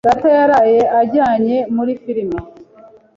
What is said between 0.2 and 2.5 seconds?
yaraye anjyanye muri firime.